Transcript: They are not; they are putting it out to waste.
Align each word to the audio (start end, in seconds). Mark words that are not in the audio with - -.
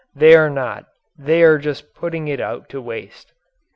They 0.15 0.33
are 0.35 0.49
not; 0.49 0.87
they 1.15 1.43
are 1.43 1.61
putting 1.93 2.27
it 2.27 2.39
out 2.41 2.69
to 2.69 2.81
waste. 2.81 3.33